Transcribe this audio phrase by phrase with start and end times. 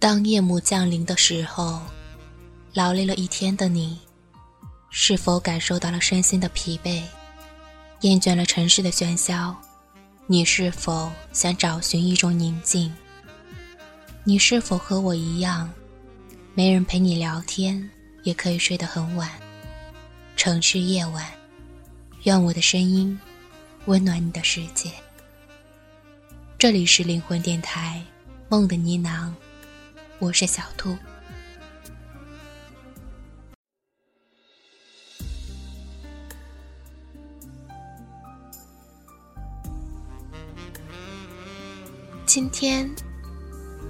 [0.00, 1.78] 当夜幕降临的时候，
[2.72, 3.98] 劳累了一天的你，
[4.88, 7.02] 是否感受到了身心的疲惫？
[8.00, 9.54] 厌倦了城市的喧嚣，
[10.26, 12.90] 你是否想找寻一种宁静？
[14.24, 15.70] 你是否和我一样，
[16.54, 17.90] 没人陪你聊天，
[18.22, 19.30] 也可以睡得很晚？
[20.34, 21.30] 城市夜晚，
[22.22, 23.20] 愿我的声音
[23.84, 24.90] 温暖你的世界。
[26.56, 28.02] 这里是灵魂电台，
[28.48, 29.30] 梦的呢喃。
[30.20, 30.94] 我是小兔。
[42.26, 42.88] 今天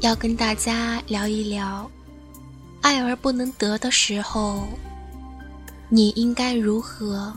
[0.00, 1.90] 要跟大家聊一聊，
[2.80, 4.66] 爱而不能得的时候，
[5.90, 7.30] 你应该如何？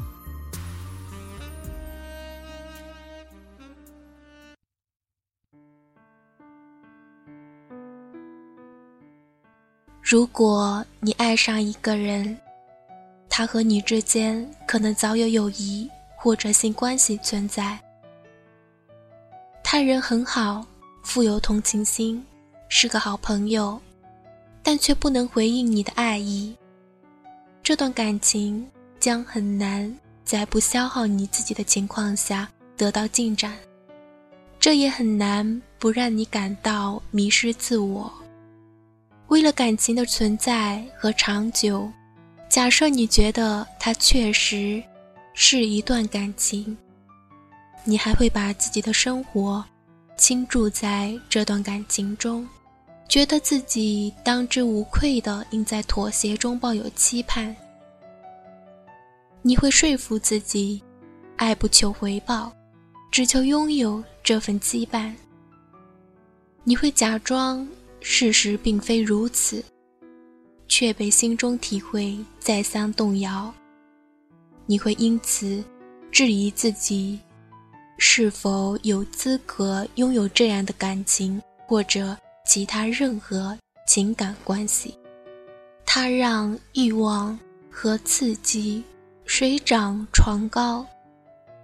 [10.10, 12.38] 如果你爱上一个人，
[13.28, 17.78] 他和你之间可能早有友谊或者性关系存在。
[19.62, 20.66] 他人很好，
[21.04, 22.26] 富有同情心，
[22.70, 23.78] 是个好朋友，
[24.64, 26.56] 但却不能回应你的爱意。
[27.62, 28.66] 这段感情
[29.02, 33.58] 将很难在不消耗你自己的情况下得到进展，
[34.58, 38.10] 这也很难不让你感到迷失自我。
[39.28, 41.92] 为了感情的存在和长久，
[42.48, 44.82] 假设你觉得它确实
[45.34, 46.78] 是一段感情，
[47.84, 49.64] 你还会把自己的生活
[50.16, 52.48] 倾注在这段感情中，
[53.10, 57.54] 觉得自己当之无愧的应在妥协中抱有期盼。
[59.42, 60.82] 你会说服自己，
[61.36, 62.50] 爱不求回报，
[63.12, 65.14] 只求拥有这份羁绊。
[66.64, 67.68] 你会假装。
[68.00, 69.64] 事实并非如此，
[70.68, 73.54] 却被心中体会再三动摇。
[74.66, 75.64] 你会因此
[76.12, 77.20] 质疑自己
[77.98, 82.16] 是否有资格拥有这样的感情或者
[82.46, 84.98] 其他任何情感关系。
[85.86, 87.38] 它让欲望
[87.72, 88.84] 和刺激
[89.26, 90.86] 水涨船高，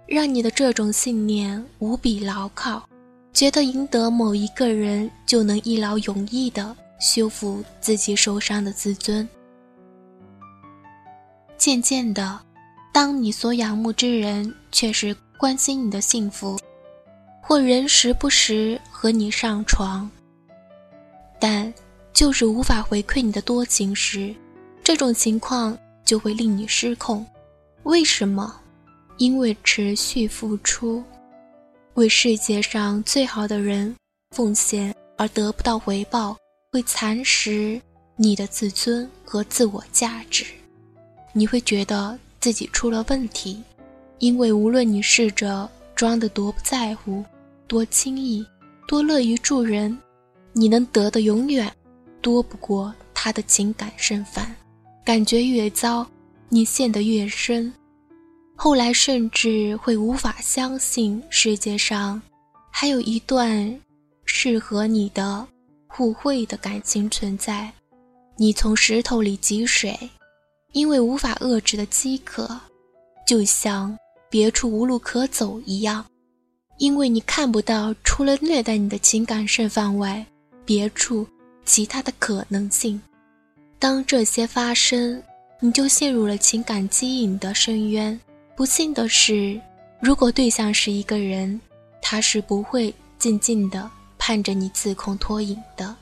[0.06, 2.88] 让你的这种信念无比牢靠。
[3.34, 9.28] 觉得赢得某一个人就能一劳永逸的修复自己受伤的自尊。
[11.58, 12.40] 渐渐的，
[12.92, 16.56] 当你所仰慕之人却是关心你的幸福，
[17.42, 20.08] 或人时不时和你上床，
[21.40, 21.72] 但
[22.12, 24.32] 就是无法回馈你的多情时，
[24.84, 27.26] 这种情况就会令你失控。
[27.82, 28.54] 为什么？
[29.16, 31.02] 因为持续付出。
[31.94, 33.94] 为世界上最好的人
[34.32, 36.36] 奉献而得不到回报，
[36.72, 37.80] 会蚕食
[38.16, 40.44] 你的自尊和自我价值。
[41.32, 43.62] 你会觉得自己出了问题，
[44.18, 47.24] 因为无论你试着装得多不在乎、
[47.68, 48.44] 多轻易、
[48.88, 49.96] 多乐于助人，
[50.52, 51.72] 你能得的永远
[52.20, 54.52] 多不过他的情感甚烦。
[55.04, 56.04] 感觉越糟，
[56.48, 57.72] 你陷得越深。
[58.56, 62.20] 后来甚至会无法相信世界上
[62.70, 63.80] 还有一段
[64.24, 65.46] 适合你的
[65.86, 67.70] 互惠的感情存在。
[68.36, 69.96] 你从石头里汲水，
[70.72, 72.48] 因为无法遏制的饥渴，
[73.26, 73.96] 就像
[74.30, 76.04] 别处无路可走一样，
[76.78, 80.24] 因为你看不到除了虐待你的情感盛放外，
[80.64, 81.26] 别处
[81.64, 83.00] 其他的可能性。
[83.78, 85.22] 当这些发生，
[85.60, 88.18] 你就陷入了情感基因的深渊。
[88.56, 89.60] 不幸的是，
[90.00, 91.60] 如果对象是一个人，
[92.00, 95.94] 他是不会静静的盼着你自控脱颖的。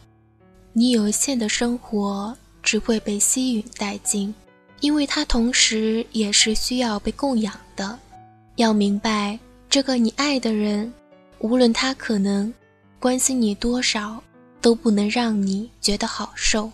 [0.74, 4.34] 你有限的生活只会被吸吮殆尽，
[4.80, 7.98] 因为他同时也是需要被供养的。
[8.56, 9.38] 要明白，
[9.70, 10.92] 这个你爱的人，
[11.38, 12.52] 无论他可能
[13.00, 14.22] 关心你多少，
[14.60, 16.70] 都不能让你觉得好受。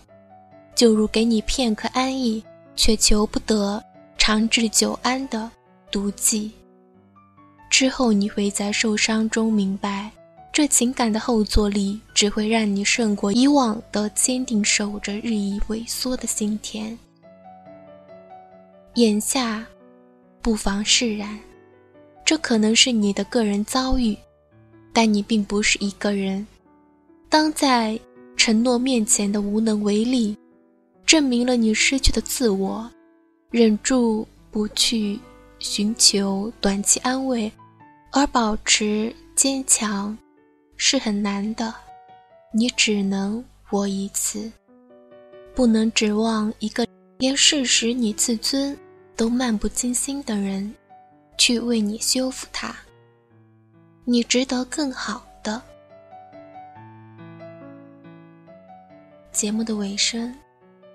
[0.75, 2.43] 就如给你片刻安逸，
[2.75, 3.81] 却求不得
[4.17, 5.49] 长治久安的。
[5.91, 6.51] 妒忌
[7.69, 10.11] 之后，你会在受伤中明白，
[10.51, 16.97] 这情感的后坐力只会让你胜过以往的坚定守着日益萎缩的心田。
[18.95, 19.65] 眼下，
[20.41, 21.39] 不妨释然，
[22.25, 24.17] 这可能是你的个人遭遇，
[24.91, 26.45] 但你并不是一个人。
[27.29, 27.97] 当在
[28.35, 30.35] 承诺面前的无能为力，
[31.05, 32.89] 证明了你失去的自我，
[33.51, 35.19] 忍住不去。
[35.59, 37.51] 寻求短期安慰，
[38.11, 40.17] 而保持坚强
[40.77, 41.73] 是很难的。
[42.53, 44.51] 你只能活一次。
[45.53, 48.77] 不能指望一个连事实你自尊
[49.17, 50.73] 都漫不经心的人，
[51.37, 52.73] 去为你修复它。
[54.05, 55.61] 你值得更好的。
[59.33, 60.33] 节目的尾声，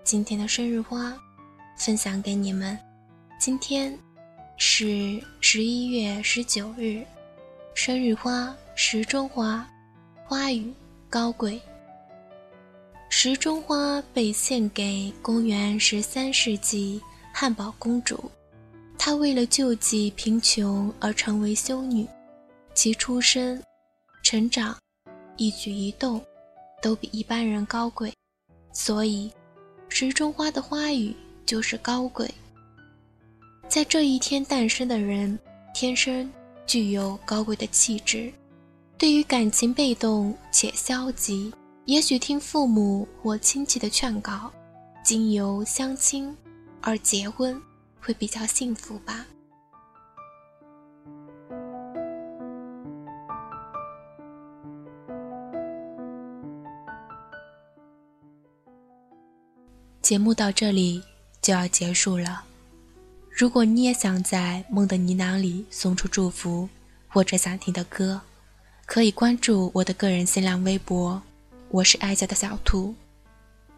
[0.03, 1.15] 今天的生日花
[1.77, 2.79] 分享给你们。
[3.39, 3.97] 今天
[4.57, 7.05] 是十一月十九日，
[7.75, 9.69] 生日花时钟花，
[10.25, 10.73] 花语
[11.11, 11.61] 高贵。
[13.11, 17.01] 时钟花被献给公元十三世纪
[17.33, 18.31] 汉堡公主，
[18.97, 22.07] 她为了救济贫穷而成为修女，
[22.75, 23.61] 其出身、
[24.23, 24.77] 成长、
[25.37, 26.25] 一举一动
[26.81, 28.13] 都比一般人高贵，
[28.73, 29.33] 所以
[29.89, 31.15] 时钟花的花语
[31.45, 32.33] 就是高贵。
[33.75, 35.37] 在这一天诞生的人，
[35.75, 36.33] 天生
[36.65, 38.33] 具有高贵的气质。
[38.97, 41.53] 对于感情被动且消极，
[41.85, 44.49] 也许听父母或亲戚的劝告，
[45.03, 46.33] 经由相亲
[46.83, 47.61] 而结婚，
[48.01, 49.27] 会比较幸福吧。
[60.01, 61.03] 节目到这里
[61.43, 62.45] 就要结束了。
[63.37, 66.69] 如果你也想在梦的呢喃里送出祝福，
[67.09, 68.21] 或者想听的歌，
[68.87, 71.21] 可以关注我的个人新浪微博，
[71.69, 72.95] 我是爱家的小兔，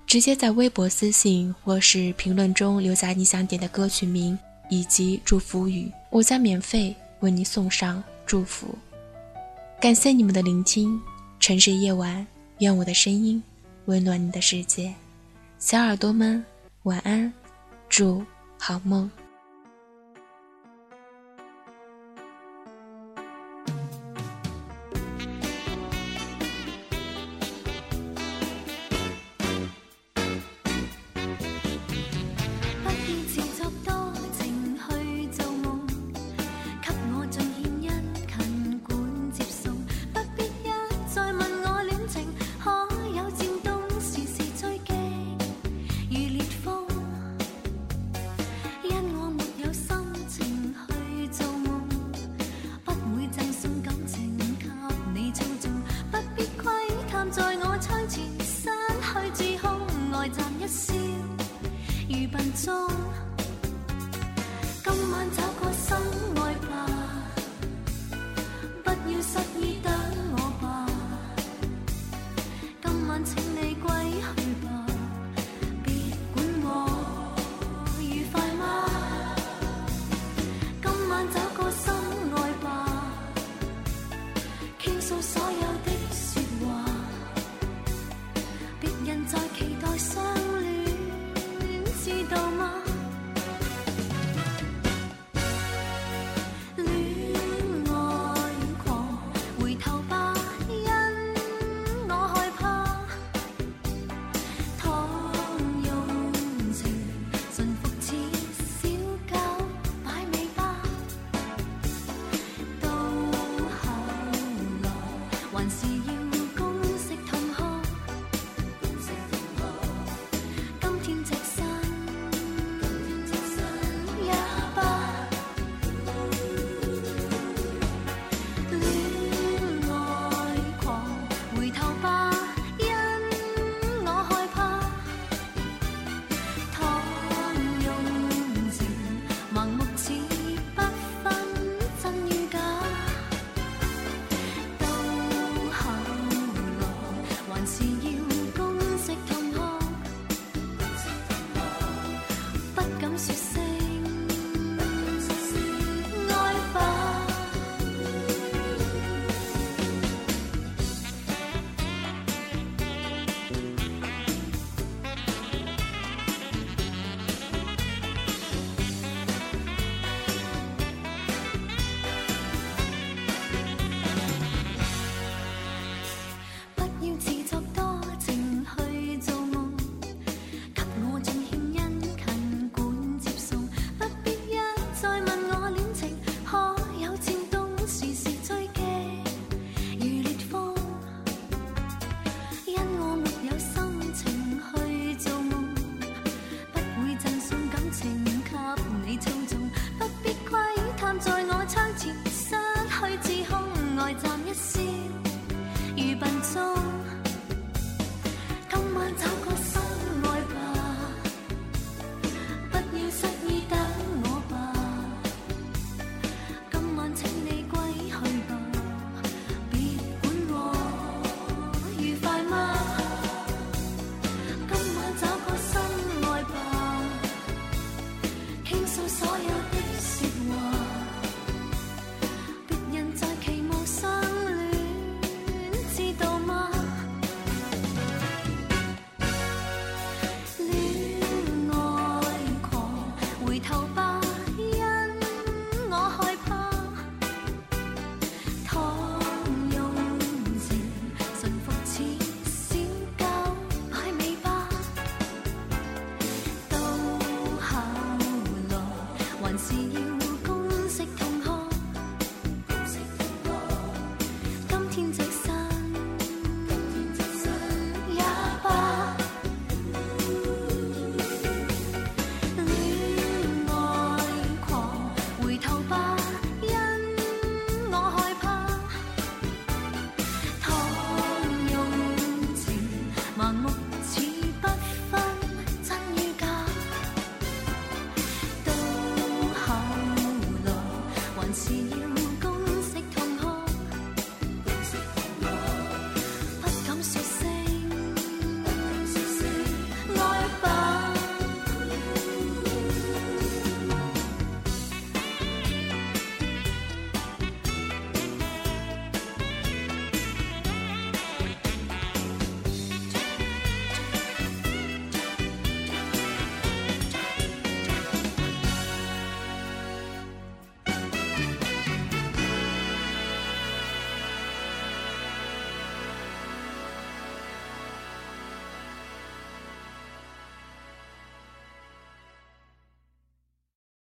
[0.07, 4.39] 直接在微博私信或是评论中留下你想点的歌曲名
[4.69, 8.77] 以及祝福语，我将免费为你送上祝福。
[9.81, 11.01] 感谢你们的聆听，
[11.41, 12.27] 城市夜晚，
[12.59, 13.43] 愿我的声音
[13.87, 14.93] 温暖你的世界，
[15.59, 16.45] 小耳朵们
[16.83, 17.33] 晚安，
[17.89, 18.23] 祝
[18.59, 19.11] 好梦。